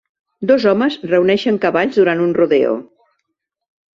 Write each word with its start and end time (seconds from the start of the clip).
Dos 0.51 0.63
homes 0.71 0.95
reuneixen 1.11 1.59
cavalls 1.67 2.01
durant 2.01 2.25
un 2.25 2.33
rodeo. 2.39 2.75